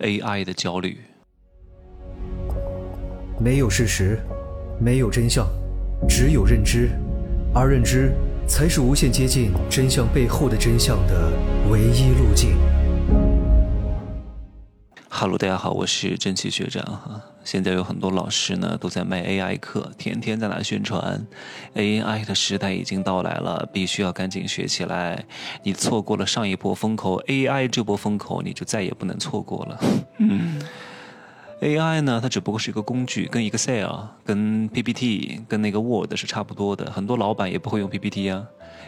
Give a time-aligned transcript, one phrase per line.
[0.00, 0.98] AI 的焦虑。
[3.40, 4.18] 没有事实，
[4.80, 5.46] 没有真相，
[6.08, 6.90] 只有认知，
[7.54, 8.12] 而认知
[8.46, 11.32] 才是无限接近真相背后的真相的
[11.70, 12.56] 唯一路径。
[15.16, 17.22] 哈喽大家好，我是真奇学长哈。
[17.44, 21.24] 现在有很多老师呢都在卖 AI 课，天天在那宣传
[21.76, 25.24] ，AI 的时代已经到来了，必须要赶紧学起来。
[25.62, 29.80] 你错过了上一波风口，AI 这波风口你就再也不能错过了。
[30.18, 30.53] 嗯。
[31.64, 33.88] AI 呢，它只不过是一个工具，跟 Excel、
[34.22, 36.92] 跟 PPT、跟那个 Word 是差不多的。
[36.92, 38.44] 很多老板也不会用 PPT 啊，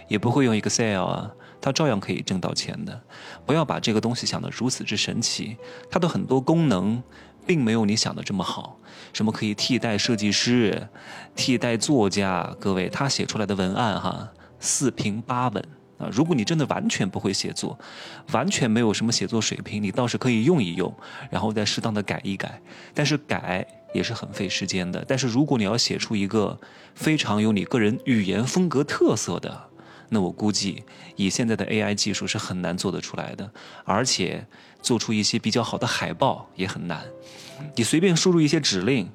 [0.08, 3.00] 也不会用 Excel 啊，他照样可以挣到钱的。
[3.46, 5.56] 不要把这个东西想得如此之神奇，
[5.90, 7.02] 它的很多功能
[7.46, 8.78] 并没有你想的这么好。
[9.14, 10.86] 什么可以替代设计师、
[11.34, 12.54] 替代作家？
[12.60, 14.28] 各位，他写出来的文案哈，
[14.60, 15.64] 四平八稳。
[15.98, 17.78] 啊，如果你真的完全不会写作，
[18.32, 20.94] 完全没有什么写作水平，你倒是可以用一用，
[21.30, 22.60] 然后再适当的改一改。
[22.92, 25.04] 但是改也是很费时间的。
[25.08, 26.58] 但是如果你要写出一个
[26.94, 29.68] 非常有你个人语言风格特色的，
[30.08, 30.84] 那我估计
[31.16, 33.50] 以现在的 AI 技术是很难做得出来的。
[33.84, 34.46] 而且
[34.82, 37.04] 做出一些比较好的海报也很难。
[37.74, 39.08] 你随便输入一些指令。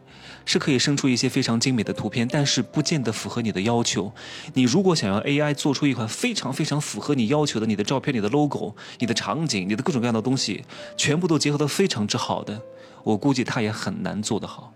[0.44, 4.12] 是可以生出一些非常精美的图片，但是不见得符合你的要求。
[4.56, 10.66] 你如果想要 AI 做出一款非常非常符合你要求的，你的照片、你的 logo、你的场景、你的各种各样的东西，
[10.98, 12.60] 全部都结合得非常之好的，
[13.04, 14.74] 我估计它也很难做得好。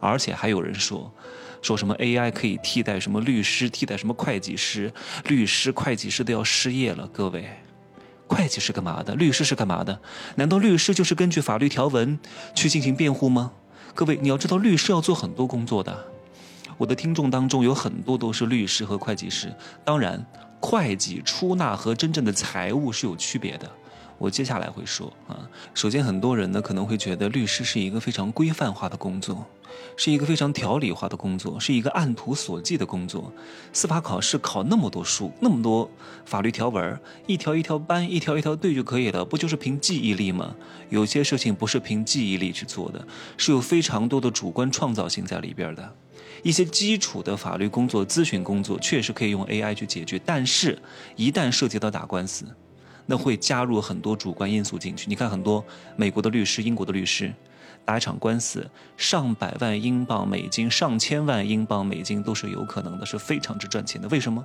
[0.00, 1.12] 而且还有人说，
[1.62, 4.92] 说什么 AI 可以替代什么律师、替代什么会计师，
[5.28, 7.08] 律师、会计师都要失业了。
[7.12, 7.48] 各位，
[8.26, 9.14] 会计是干嘛的？
[9.14, 10.00] 律师是干嘛的？
[10.36, 12.18] 难道律师就是根据法律条文
[12.54, 13.52] 去进行辩护吗？
[13.94, 16.06] 各位，你要知道，律师要做很多工作的。
[16.76, 19.54] 我的听众当中有很多都是律师和会计师。
[19.84, 20.24] 当然，
[20.60, 23.70] 会计出纳和真正的财务是有区别的。
[24.18, 25.48] 我接下来会说啊。
[25.74, 29.46] 首先，很多人呢可能会觉得律师是一个非常规范化的工作。
[29.96, 33.32] 是一个非常条理化的工作，是一个按图索骥的工作。
[33.72, 35.90] 司法考试考那么多书，那么多
[36.24, 40.54] 法律条文，一条一条搬，一条一条对就可以了，不就是凭记忆力吗？
[40.90, 43.04] 有些事情不是凭记忆力去做的，
[43.36, 45.92] 是有非常多的主观创造性在里边的。
[46.44, 50.78] 一些基础的法律工作、咨询工作确实可以用 AI 去解决，但是，
[51.16, 52.46] 一旦涉及到打官司，
[53.06, 55.06] 那会加入很多主观因素进去。
[55.08, 55.64] 你看，很多
[55.96, 57.32] 美国的律师、英国的律师。
[57.86, 58.66] 打一场官司，
[58.96, 64.08] 上百万英镑、美金、上千万英镑、美金都是有可能的，是非常之赚钱的。
[64.08, 64.42] 为什么？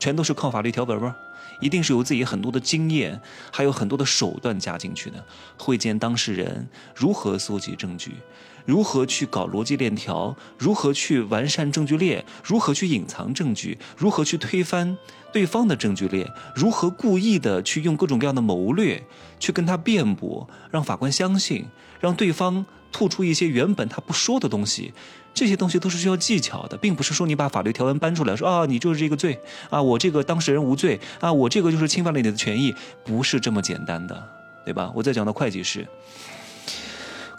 [0.00, 1.14] 全都是靠法律条文吗？
[1.60, 3.20] 一定是有自己很多的经验，
[3.52, 5.24] 还有很多的手段加进去的。
[5.56, 8.16] 会见当事人，如何搜集证据，
[8.66, 14.98] 如何去搞逻辑链条，如何去完善证据链，如何去隐藏证据，如何去推翻
[15.32, 19.02] 对方的证据链，如何故意的去用各种各样的谋略
[19.40, 21.64] 去跟他辩驳，让法官相信。
[21.98, 24.92] 让对方吐出一些原本他不说的东西，
[25.32, 29.40] 这些东西都是需要技巧的，并不是说你把法律条文搬出来说啊，你就是这个罪
[29.70, 34.22] 啊，我这个当事人无罪啊，我这个就是侵犯了你的权益，不是这么简单的，
[34.62, 34.92] 对吧？
[34.94, 35.88] 我再讲到会计师，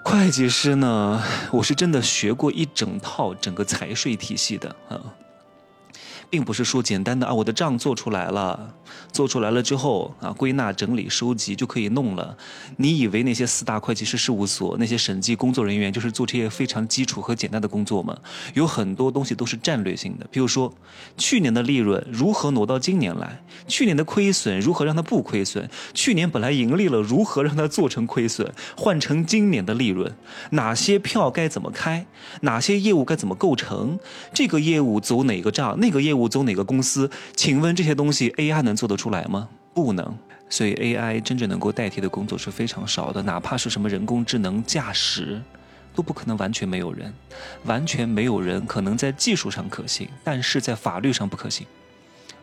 [0.10, 4.96] 会计师呢，我是真的学过一整套整个财税体系的啊。
[6.30, 8.74] 并不是说简单的啊，我的账做出来了，
[9.12, 12.38] 做出来了之后啊，归纳整理收集就可以弄了。
[12.76, 18.18] 你以为那些四大会计师事务所那些审计工作人员就是做这些非常基础和简单的工作吗？
[18.56, 20.74] 有很多东西都是战略性的，比如说
[21.16, 30.14] 去年的利润如何挪到今年来，去年的亏损如何让它不亏损，去年本来盈利了如何让它做成亏损，换成今年的利润，
[30.50, 32.06] 哪些票该怎么开，
[32.42, 33.98] 哪些业务该怎么构成，
[34.34, 36.17] 这个业务走哪个账，那个业务。
[36.18, 37.10] 务走哪个公司？
[37.36, 39.50] 请问这些东西 AI 能做得出来吗？
[39.74, 40.18] 不能。
[40.50, 45.42] 所以 AI 真正能够代替的工作是非常少的，哪怕是什么人工智能驾驶，
[45.94, 47.14] 都不可能完全没有人，
[47.66, 51.68] 完全没有人可能在技术上可行，但是在法律上不可行。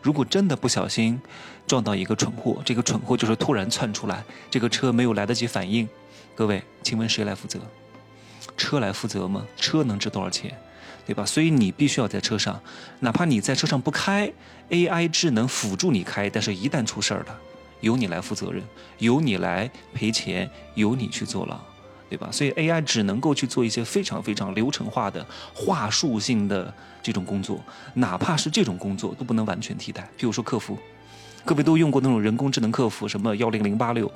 [0.03, 1.19] 如果真的不小心
[1.65, 5.89] 撞到一个蠢货，这个蠢货就是突然窜出来，这个车没有来得及反应，
[6.35, 7.59] 各位，请问谁来负责？
[8.55, 9.43] 车来负责吗？
[9.57, 10.55] 车能值多少钱？
[11.05, 11.25] 对吧？
[11.25, 12.59] 所以你必须要在车上，
[13.01, 14.31] 哪怕你在车上不开
[14.69, 17.39] ，AI 智能辅助你开，但是一旦出事儿了，
[17.81, 18.63] 由你来负责任，
[18.97, 21.59] 由你来赔钱，由你去坐牢，
[22.09, 22.29] 对吧？
[22.31, 26.73] 所以 AI 只能够去做一些非常非常流程化的话术性的
[27.03, 27.63] 这种工作，
[27.93, 30.03] 哪怕是这种工作都不能完全替代。
[30.17, 30.77] 譬如说客服。
[31.45, 34.11] 各位都用过那种人工智能客服，什么幺零零八六，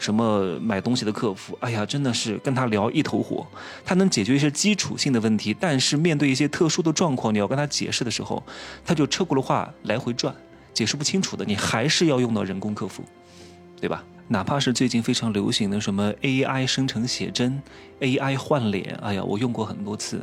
[0.00, 3.46] 什么买东西的客服，哎呀，真的是跟他聊一头火。
[3.84, 8.42] 他能解决一些基础性的问题，但是面对一些特殊的状况，你要跟他解释的时候，
[8.84, 10.34] 他就车轱辘话来回转，
[10.74, 13.04] 解释不清楚的，你还是要用到人工客服，
[13.80, 14.02] 对吧？
[14.28, 17.62] 哪怕是最近非常流行的什么 AI 生成写真、
[18.00, 20.20] AI 换脸，哎呀，我用过很多次，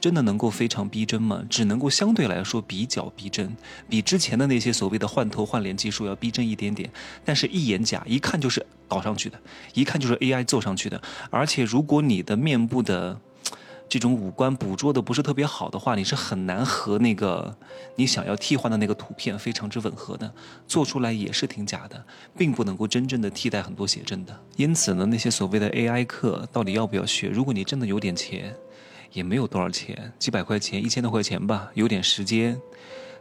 [0.00, 1.44] 真的能够非常逼真吗？
[1.50, 3.54] 只能够相对来说比较逼真，
[3.88, 6.90] 比之前的那些所谓的换头换脸技术要逼真一点点，
[7.24, 9.38] 但是一眼假，一看就是搞上去的，
[9.74, 11.00] 一看就是 AI 做上去的，
[11.30, 13.20] 而且如果你的面部的。
[13.92, 17.56] 这种五官捕捉的不是特别好的话，你是很难和那个
[17.96, 20.32] 你想要替换的那个图片非常之吻合的，
[20.68, 22.04] 做出来也是挺假的，
[22.38, 24.40] 并不能够真正的替代很多写真的。
[24.54, 27.30] 因此呢，那些所谓的 AI 课到底要不要学？
[27.30, 28.54] 如果你真的有点钱，
[29.12, 32.60] 也没有多少钱，几百块钱、一千多块钱吧，有点时间，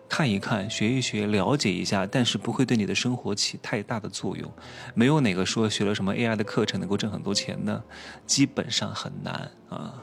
[0.07, 4.51] 看一看、学一学、了解一下，但是不会对你的生活起太大的作用。
[4.93, 7.83] 没有哪个说学了什么 AI 的课程能够挣很多钱的，
[8.25, 9.93] 基本上很难啊。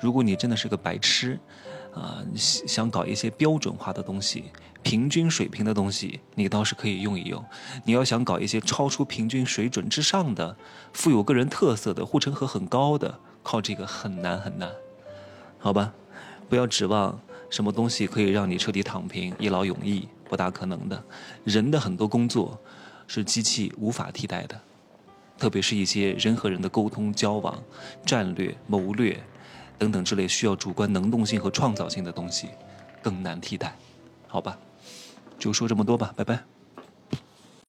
[0.00, 1.38] 如果你真的是个白痴，
[1.94, 4.44] 啊，想搞一些标准化的东西、
[4.82, 7.44] 平均水平的东西，你倒是可以用一用。
[7.84, 10.56] 你要想搞一些超出平均水准之上的、
[10.92, 14.70] 富有个人特色的、护城河很高的，靠这个很难很难，
[15.62, 15.94] 好吧？
[16.48, 17.18] 不要指望
[17.48, 21.02] 什么东西可以让你彻底躺平、一劳永逸，不大可能的。
[21.44, 22.60] 人的很多工作
[23.06, 24.60] 是机器无法替代的，
[25.38, 27.62] 特别是一些人和人的沟通、交往、
[28.04, 29.18] 战略、谋略。
[29.78, 32.48] 等等之类需要主观能动性和创造性的东西，
[33.00, 33.76] 更难替代，
[34.26, 34.58] 好吧？
[35.38, 36.51] 就说这么多吧，拜拜。